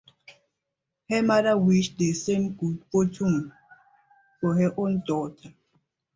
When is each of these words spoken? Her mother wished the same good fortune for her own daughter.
Her 1.11 1.21
mother 1.21 1.55
wished 1.59 1.99
the 1.99 2.11
same 2.13 2.53
good 2.55 2.83
fortune 2.91 3.53
for 4.39 4.55
her 4.55 4.73
own 4.75 5.03
daughter. 5.05 5.53